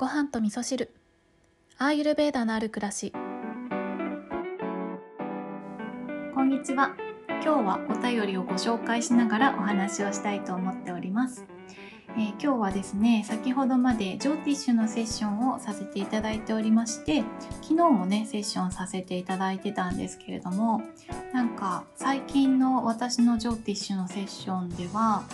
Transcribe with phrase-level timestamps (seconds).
[0.00, 0.94] ご飯と味噌汁。
[1.76, 3.12] アーユルベーダのある暮らし。
[6.34, 6.96] こんにちは。
[7.28, 11.44] 今日はお便りをご紹介しながらお話をしたいと思っております、
[12.16, 17.22] えー、今日はですね先ほどまでジョーティッシュのセッションをさせていただいておりまして
[17.60, 20.82] 昨日もねセッションさせていただいてたんですけれども
[21.34, 25.24] なんか最近の私のジョーティッシュのセッションでは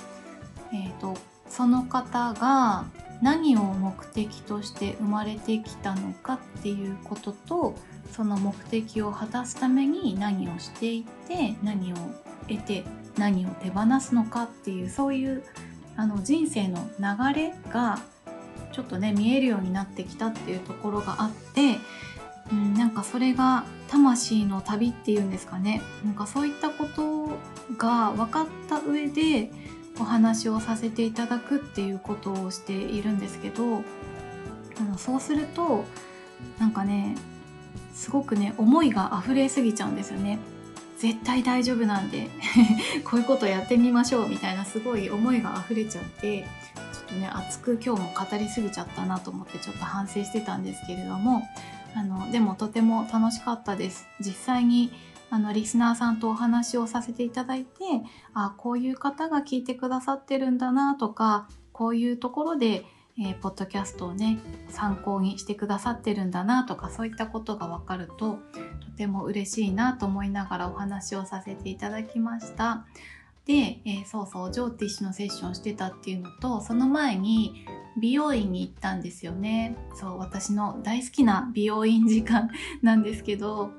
[0.72, 1.14] えっ、ー、と
[1.48, 2.86] その方が
[3.22, 7.74] 何を目的として生まれてきたのかっていうことと
[8.12, 11.96] その目的を果たすために何をしていって何を
[12.48, 12.84] 得て
[13.16, 15.42] 何を手放すのかっていうそういう
[15.96, 17.98] あの人生の流れが
[18.72, 21.78] ちょっとね見えるようになってきたっていうところがあって、
[22.52, 25.80] うん、なんかそれが魂の旅っていうんですかね。
[26.04, 27.28] なんかそういったこと
[27.78, 29.50] が分かった上で
[29.98, 33.82] お話をさせていただくっていうことをしているんですけど
[34.78, 35.84] あのそうすると
[36.58, 37.16] なんかね
[37.94, 40.38] すごくね思いが溢れすぎちゃうんですよね。
[40.98, 42.30] 絶対大丈夫なんで
[43.04, 51.42] こういうことやってみましょうみたいなすごい思いが溢れちゃってちょっとね熱く今日も語りすぎちゃったなと思ってちょっと反省してたんですけれども
[51.94, 54.90] あのでもとても楽しかったです実際に
[55.30, 57.74] あのリスナーさんとお話をさせていただいて
[58.34, 62.84] あこういう方が聞いてくださってるんだなとかこういうところで、
[63.18, 68.38] えー、ポッドキャストをね参考にしてくださってるんだなとかそういったことが分かると
[68.80, 72.86] とても嬉しいなと思いながらお話をさせていただきました。
[73.46, 77.64] で、えー、そうそうジョーティッシュのセッションしてたっていうのとその前に
[77.96, 82.50] 美容院に行ったんですよねそう私の大好きな美容院時間
[82.82, 83.70] なんですけど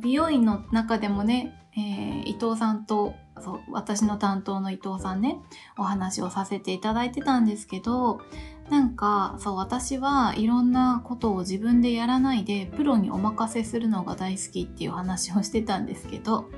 [0.00, 5.38] 美容院の中でもね、えー、伊藤さんとそう私の担当の伊藤さんね
[5.78, 8.20] お話をさせていただいてたんですけど
[8.68, 16.50] なんかそう私はいろんなことを自分でやらないでプロにお任せするのが大好きっていう話をしてたんですけど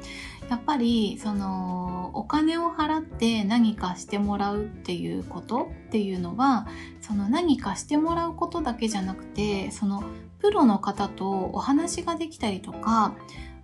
[0.50, 6.66] やっぱりそのお金を払って何かしてもらうっていうことっていうのは
[7.00, 10.04] その何かしてもらうことだけじゃなくてその
[10.42, 13.14] プロの方とお話ができたりとか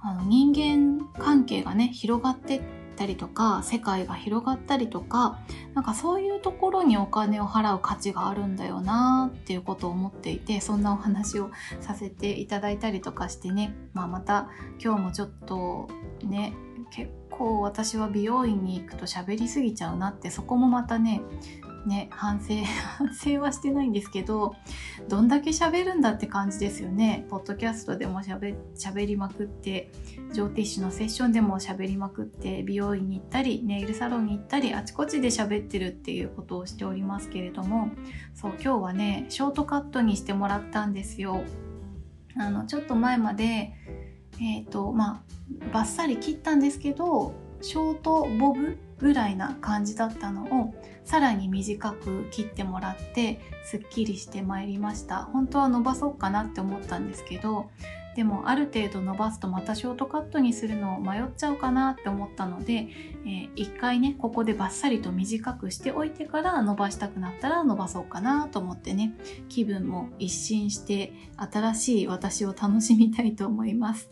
[0.00, 2.62] あの人間関係がね広がってっ
[2.97, 5.41] たりとか世界が広がったりとか
[5.75, 11.50] なんかそういうところにお金を払う価値があるんだよなっていうことを思っていてそんなお話を
[11.81, 14.49] させていただいたりとかしてね、まあ、また
[14.83, 15.89] 今日もちょっと
[16.22, 16.55] ね
[16.91, 21.22] 結構私は美容院に行くと喋りすぎちゃうなってそこもまたね
[21.87, 22.55] ね反省
[22.99, 24.55] 反省はしてないんですけど
[25.09, 27.27] どんだけ喋るんだって感じですよね。
[27.28, 29.91] ポッドキャストでもしゃべりまくって
[30.33, 37.91] ジョーティッシュのセッションでも喋りまくって美容院に行ったりネイルサロンに行ったりあちこちで喋ってるっていうことをしておりますけれども
[38.34, 41.43] そう今日はねショートカットにしてもらったんですよ。
[42.37, 43.75] あのちょっと前まで
[44.41, 45.39] えっ、ー、とまあ
[45.72, 55.25] バッサリ切ったんですけどショートボブぐらいな感じだったのをさらに短く切ってもらってすっきりしてまいりました。
[55.25, 57.70] 本当は伸ばそうかなって思ったんですけど
[58.19, 62.88] でもある程度伸ばすとまたショートカットにするのを迷っちゃうかなって思ったので、
[63.25, 69.15] えー、一回ねここでバッサリと短くしておいてから伸ばしたくなったら伸ばそうかなと思ってね
[69.48, 74.10] 気分も一新して新しい私を楽しみたいと思います。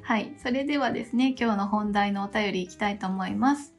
[0.00, 3.71] はいそれではですね今日の本題のお便りいきたいと思います。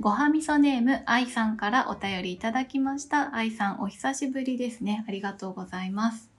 [0.00, 3.34] ごはみそネーム、愛さんからお便りいただきました。
[3.36, 5.04] 愛さん、お久しぶりですね。
[5.08, 6.30] ありがとうございます。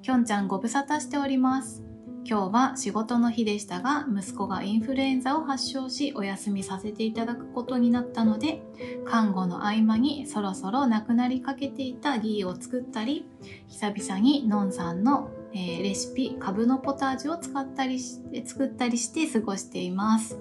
[0.00, 1.84] きょんちゃん、ご無沙汰しております。
[2.24, 8.62] 今日は仕事の日でしたが、息子がインフルエンザを発症し、お休みさせていただくことになったので、
[9.04, 13.28] 看護の合間にそろそろ亡くなりかけていたギーを作ったり、
[13.68, 20.38] 久々にのんさんのえー、レシピ、カブのポタージュを使ったりして作ったりして過ごしています。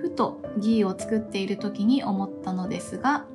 [0.00, 3.26] ふとギーを作っている時に思ったのですが、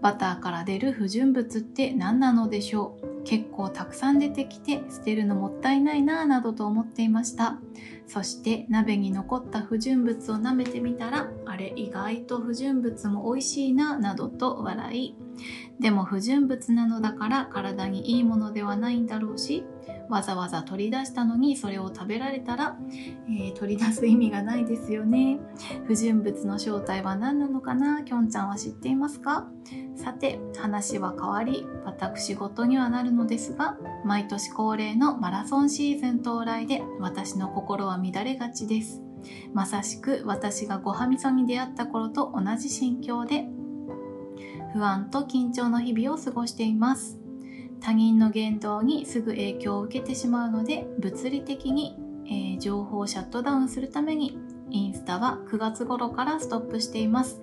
[0.00, 3.19] バターから出る不純物って何なのでしょう？
[3.24, 7.58] 結構たくさん出てきて捨てるのもったいないなぁなどと思っていました。
[8.06, 15.14] そして鍋に残った不純物を舐めてみたら、あれ意外と不純物も美味しいななどと笑い、
[15.78, 19.64] でも不純物なのだから体にいいものではないんだろうし、
[20.08, 22.76] わざわざ取り出したのにそれを食べられたら、
[23.28, 25.38] えー、取り出す意味がないですよね。
[25.86, 28.02] 不純物の正体は何なのかな？
[28.02, 29.46] きょんちゃんは知っていますか？
[29.94, 39.02] さて、話は変わり、私事にはなるるのですが、毎年恒例のマラソンシーズン到来で私の心は乱れがちです。
[39.52, 43.46] まさしく私がごはみそに出会った頃と同じ心境で、
[44.72, 47.18] 不安と緊張の日々を過ごしています。
[47.80, 51.96] 他人の言動にすぐ影響を受けてしまうので物理的に、
[52.26, 54.38] えー、情報をシャットダウンするために
[54.70, 57.42] インスタは9月頃からストップしています。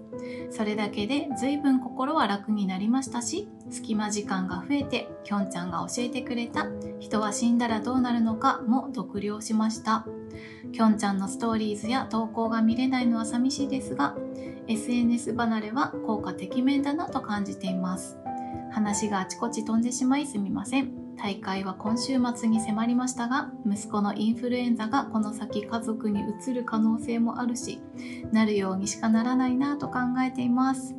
[0.49, 6.67] それだけで随分心は楽になりましたし隙間時間が増えてきょんちゃんが教えてくれた
[6.99, 10.05] 人は死んだらどうなるのかも読了しました。
[10.71, 14.15] きょんちゃんのストーリーズや投稿が見れないのは寂しいですが
[14.67, 18.17] SNS 離れは効果てきめんだなと感じています。
[18.71, 21.06] 話があちこち飛んでしまいすみません。
[21.17, 27.81] 大会は今週末に迫りましたが息子のインフルエンザがこの先家族にうつる可能性もあるし
[28.31, 30.95] なるようにしかならないなと考えています。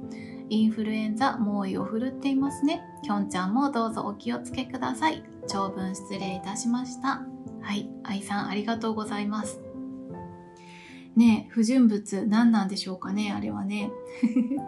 [0.50, 2.82] インフルエンザ猛威を振るっていますね。
[3.02, 5.22] きょんちゃんもどうぞお気をつけください。
[5.46, 7.22] 長文失礼いたしました。
[7.60, 7.90] はい。
[8.02, 9.60] 愛さんありがとうございます。
[11.16, 13.90] ね不純物何なんでしょうかねあれはね。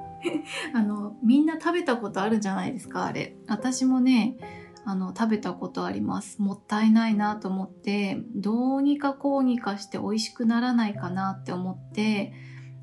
[0.74, 3.36] あのみんな食べたことあるんじゃないですかあれ。
[3.46, 4.36] 私もね
[4.84, 12.32] あの食べたことありますもったいないなと思ってどうにかこうにかして美味しくならないかなって思って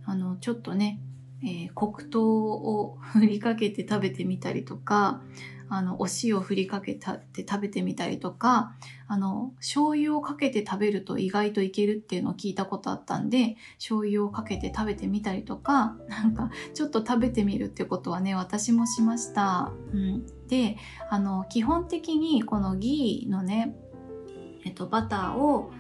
[0.06, 1.02] あのちょっとね、
[1.44, 5.22] えー、黒糖を振りかけて食べてみたりとか
[5.70, 8.76] あの、お塩を振りかけたって食べてみたりとか、
[9.08, 19.72] あの、醤油をかけて食べると意外といけるっていうのを聞いたことあったんで、醤油をかけて食べてみたりとか、なんか、ちょっと食べてみるってことはね、私もしました。
[19.94, 20.26] うん。
[20.48, 20.78] で、
[21.10, 23.76] あの、基本的にこのギーのね、
[24.66, 25.72] えっと、バターを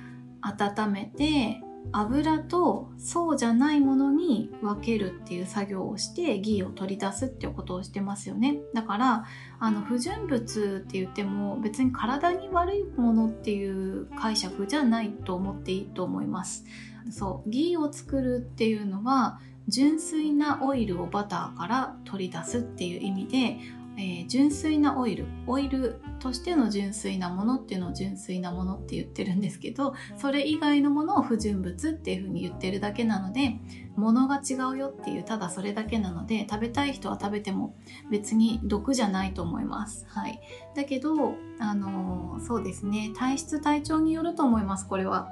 [0.41, 1.61] 温めて、
[1.91, 8.57] 油とそうじゃないものに分けるっていう作業をしてギーを取り出すっていうことをしてますよね。
[8.73, 9.25] だから
[9.59, 16.65] あの不純物って言っても別に体に悪いものっていう解釈じゃないと思っていいと思います。
[17.09, 23.59] そうギーを作るっていうのは純粋なオイルをバターから取り出すっていう意味で
[23.97, 33.55] えー、純粋なオイルオイルとしての純粋なものっていうのを純粋なものって言ってるんですけどそれ以外のものを不純物っていうふうに言ってるだけなので
[33.95, 37.75] 物が違うよっていうただそれだけなので食べたい人は食べても
[38.11, 40.05] 別に毒じゃないと思います。
[40.09, 40.39] はい、
[40.75, 45.29] だけど、あのー、そうですね体質体調によると思いますこれは。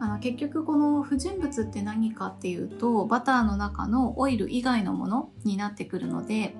[0.00, 6.54] あの結局この不純物って何かっていうとバターの中のオイル以外のものになってくるので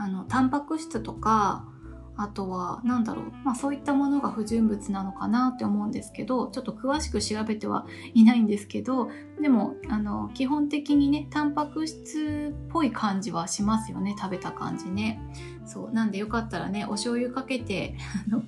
[0.00, 1.66] あのタンパク質とか
[2.16, 9.10] あとは何だろう、まあ、そういったものが不純物なのかなって思うんですけどちょっと詳しく調べてはいないんですけど
[9.40, 15.20] でもあの基本的にねタンパク質っぽい感じはしますよね食べた感じね。
[15.66, 17.94] そうなんでよかったらねお醤油かけて
[18.26, 18.42] あの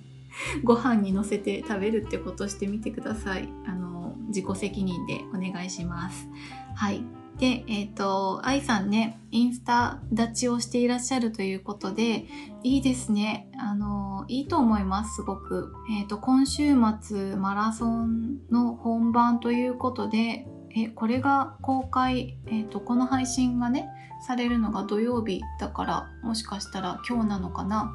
[0.65, 3.49] ご飯にのせて食べるってことしてみてください。
[3.67, 6.29] あの自己責任でお願いします。
[6.75, 7.22] はい。
[7.43, 12.27] で、えっ、ー、と、愛さんね、インスタ立ちをしていらっしゃるということで、
[12.63, 13.51] いいですね。
[13.59, 15.75] あの、いいと思います、すごく。
[15.91, 20.47] え、ー、と、今週末マラソンの本番ということで、
[20.77, 23.89] え、これが公開、えっ、ー、と、この配信がね、
[24.25, 27.93] されるのが土曜日だから、もしかしたら今日なのかな。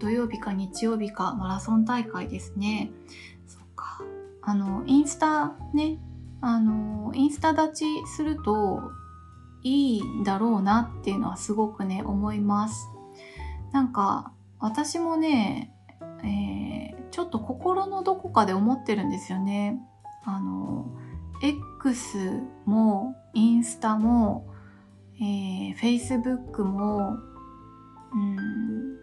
[0.00, 2.90] 土曜日か日曜日かマラソン大会ですね。
[3.46, 4.02] そっか。
[4.42, 6.00] あの、インスタね、
[6.40, 8.92] あのインスタ立ちすると
[9.62, 12.88] いいんだろうなっていうのはすごくね思います。
[13.72, 15.74] なんか私もね、
[16.22, 19.80] えー、ちょっと心のどこかで思ってるんですよね。
[20.24, 20.86] あの
[21.42, 24.48] X もインスタも、
[25.20, 27.18] えー、Facebook も
[28.12, 28.36] うん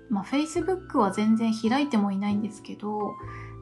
[0.10, 3.14] まあ Facebook は全然開いてもいないんですけど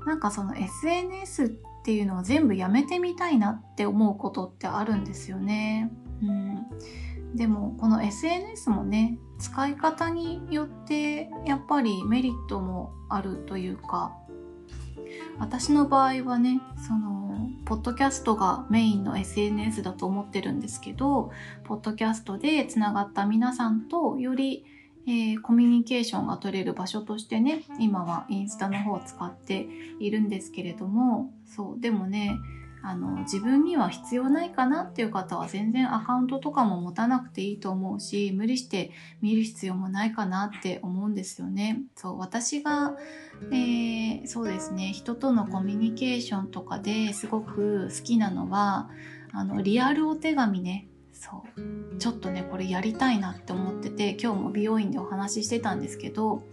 [0.06, 5.92] なんかその SNS ってっていうのを全部やめてみたいなって思うことってあるんですよね。
[6.22, 6.66] うん、
[7.36, 14.16] でもこの SNS もね使い方によってやっぱりメリットもあるというか
[15.40, 21.32] 私の場合はねそのポッドキャストがメインの SNS だと思ってるんですけど
[21.66, 24.64] ポッドキャストでつながった皆さんとより
[25.06, 29.68] えー、コミュニケーションが取れる場所としてね今はインスタの方を使って
[30.00, 32.40] いるんですけれどもそうでもね
[32.86, 38.92] あの自分には必要ないかなっていう方は全然アカウントとかも持たなくていいと思うし無理して
[39.22, 41.82] 見る必要もないかなって思うんですよね。
[41.96, 42.98] そう私が、
[43.52, 48.90] えー、そうですね人とのコミュニケーションとかですごく好きなのは
[49.32, 50.88] あのリアルお手紙ね
[51.24, 51.98] そう。
[52.00, 56.44] ちょっとねこれやりたいなって思ってて今日も美容院でお話ししてたんですけど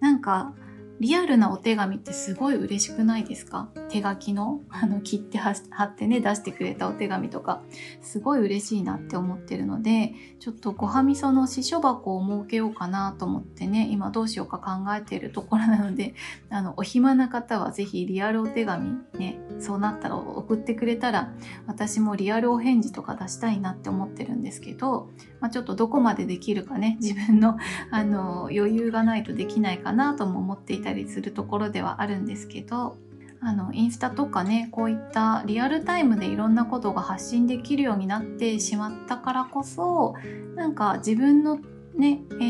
[0.00, 0.54] なんか
[1.00, 3.68] リアルなお手紙ってすごい嬉しくないですか？
[3.88, 4.60] 手書きの？
[4.70, 7.62] あの切って貼ってね出してくれたお手紙とか。
[8.00, 16.14] すごい嬉しいなって思ってるのでちょっとごはみその司書箱を設けようかなと思ってね今どうしようか考えているところなので
[16.50, 21.32] あのお暇な方は是非リアルお手紙ねそうなったら送ってくれたら
[21.66, 25.10] 私もリアルお返事とか出したいなって思ってるんですけど、
[25.40, 27.56] まあ、ちょっとどこまでできるかね自分の
[27.90, 32.96] あの余裕がないとできないかなとも思っていたりするところではあるんですけど
[33.40, 40.14] あのインスタとかねこういったリアルタイムでいろんなことが発信できるようになってしまったからこそ
[40.54, 41.58] なんか自分の
[41.94, 42.44] ね、え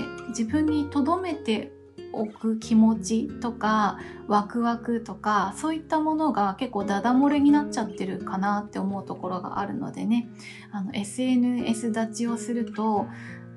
[0.00, 1.72] ー、自分にとどめて
[2.20, 10.28] おく気持ちとかワクワクとかそういったものが結構ダダ漏れになっちゃってるかなって思うところがあるのでね。
[10.72, 13.06] あの SNS 立ちをすると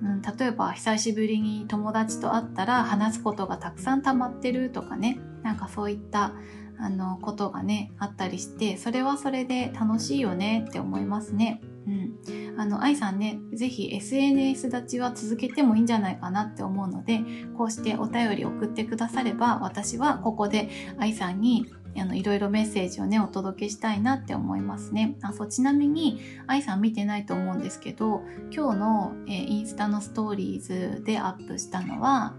[0.01, 5.19] うん、例えば久しぶりに友達と会ったら話すことがたくさん溜まってるとかね。
[5.43, 6.33] なんかそういった
[6.79, 11.61] あのことがねあったりしてそれはそれで楽しいよねって思いますね。
[11.87, 17.21] うん、あの愛さんね是非 SNS 立ちは続けてもいいんじゃないかなって思うので
[17.57, 21.67] こうしてお便り送ってくだされば私はここで愛さんに
[21.99, 25.17] あのいろいろメッセージをねお届けしたいなって思いますね。
[25.21, 28.21] あそうちなみに愛さん見てないと思うんですけど
[28.51, 32.35] 今日の、えー、インスタのストーリーズでアップしたのは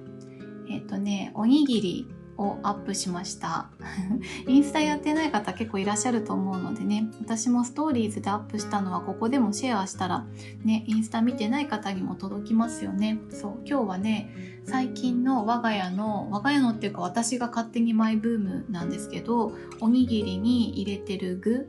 [0.68, 3.68] えっ、ー、とねおにぎりをアップしました。
[4.46, 10.24] インスタやってない方結構いらっしゃると思うのでね私もストーリーズでアップしたのはここでもシェアしたら
[10.64, 13.18] ねインスタ見てない方にも届きますよね。
[13.30, 14.30] そう今日はね
[14.64, 21.68] 最近の我が家の我が家のっていうか私が勝手にマイブームなんですけどおにぎりに入れてる具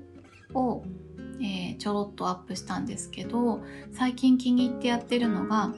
[0.54, 0.84] を
[1.42, 3.62] えー、ちょろっとアップしたんですけど
[3.94, 5.74] 最近気に入ってやってるのが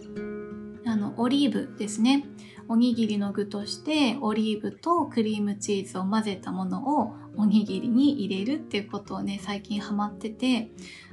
[0.86, 2.26] あのオリーブですね。
[2.68, 10.70] おにぎりの具としてオリーブとクリームチーズを混ぜたものをおにぎりに入れるっていうことをね最近ハマってて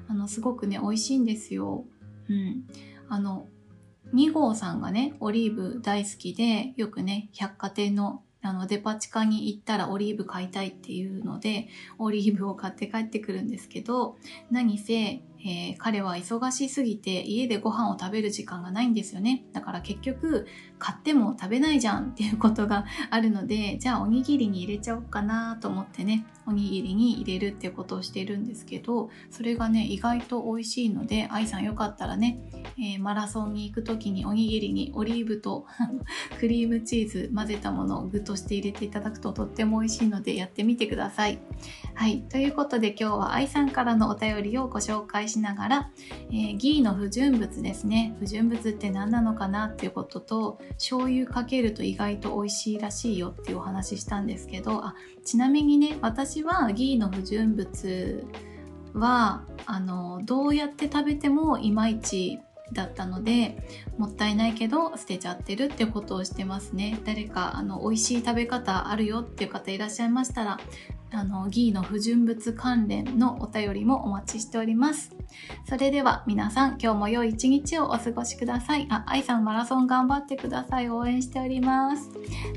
[0.08, 1.84] あのすごくね美味しいんですよ。
[2.28, 2.64] うん、
[3.08, 3.46] あの
[4.14, 14.16] 2号さんがねオリーブ大好きでよくね百貨店のあのデパ地下に行ったらオリーブ買いたいっていうのでオリーブを買って帰ってくるんですけど
[14.50, 19.44] 何せえー、彼は忙しすぎて家でご飯を食べる時間がないんですよね。
[19.52, 20.46] だから結局
[20.78, 32.40] 買っても食べないじゃんっていうことがあるので、じゃあおにぎりに入れちゃおうかなと思ってね、おにぎりに入れるっていうことをしているんですけど、それがね、意外と美味しいので、愛さんよかったらね、
[32.78, 35.66] えー、マラソンに行く時におにぎりにオリーブと
[36.38, 41.38] クリームチーズ混ぜたものを具として入れていただくととっても美味しいのでやってみてください。
[41.94, 42.22] はい。
[42.22, 45.90] ということで今日は愛さんからのお便りをご紹介しながら、
[46.30, 48.16] えー、ギーの不純物ですね。
[48.18, 58.24] 不純物って何なのかなっていうことと、醤油かけると意外と美味しいらしいよっていうお話ししたんですけど、あちなみにね、私はギーの不純物
[58.94, 62.40] は、あの、どうやって食べてもいまいち
[62.72, 63.56] だったので
[63.96, 70.58] もったいないけど捨てちゃってるってことをしてますね誰かあの美味しい食べ方あるよっていう方いらっしゃいましたら
[71.10, 75.14] あのギーの不純物関連のお便りもお待ちしております。
[75.68, 78.86] それでは皆さん今日も良い一日をお過ごしください。
[78.90, 80.90] あ、愛さんマラソン頑張ってください。
[80.90, 82.10] 応援しております。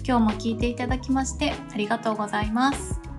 [0.05, 3.10] 今日も聞いていただきましてありがとうございます。